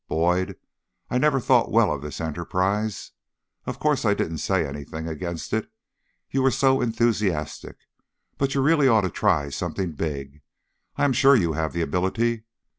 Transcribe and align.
Boyd, 0.07 0.57
I 1.11 1.19
never 1.19 1.39
thought 1.39 1.69
well 1.69 1.93
of 1.93 2.01
this 2.01 2.19
enterprise. 2.19 3.11
Of 3.67 3.77
course, 3.77 4.03
I 4.03 4.15
didn't 4.15 4.39
say 4.39 4.65
anything 4.65 5.07
against 5.07 5.53
it, 5.53 5.71
you 6.31 6.41
were 6.41 6.49
so 6.49 6.81
enthusiastic, 6.81 7.77
but 8.39 8.55
you 8.55 8.61
really 8.63 8.87
ought 8.87 9.01
to 9.01 9.11
try 9.11 9.49
something 9.49 9.91
big. 9.91 10.41
I 10.95 11.03
am 11.03 11.13
sure 11.13 11.35
you 11.35 11.53
have 11.53 11.73
the 11.73 11.83
ability. 11.83 12.45